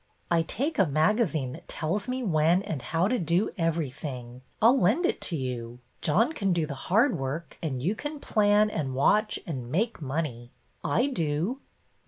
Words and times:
I 0.31 0.41
take 0.41 0.79
a 0.79 0.87
magazine 0.87 1.51
that 1.51 1.67
tells 1.67 2.07
me 2.07 2.23
when 2.23 2.63
and 2.63 2.81
how 2.81 3.07
to 3.07 3.19
do 3.19 3.51
everything. 3.55 4.41
I 4.59 4.65
'll 4.69 4.79
lend 4.81 5.05
it 5.05 5.21
to 5.21 5.35
you. 5.35 5.77
John 6.01 6.33
can 6.33 6.53
do 6.53 6.65
the 6.65 6.73
hard 6.73 7.19
work 7.19 7.59
and 7.61 7.83
you 7.83 7.93
can 7.93 8.19
plan 8.19 8.71
and 8.71 8.95
watch 8.95 9.37
and 9.45 9.69
make 9.71 10.01
money. 10.01 10.49
I 10.83 11.05
do." 11.05 11.59